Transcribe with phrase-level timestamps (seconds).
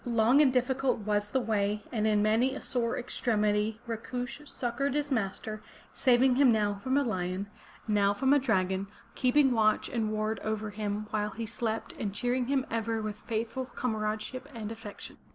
[0.03, 5.11] Long and difficult was the way, and in many a sore extremity Rakush succored his
[5.11, 5.61] master,
[5.93, 7.45] saving him now from a lion,
[7.87, 11.05] now from a 444 FROM THE TOWER WINDOW dragon, keeping watch and ward over him
[11.11, 15.19] while he slept and cheering him ever with faithful comradeship and affection.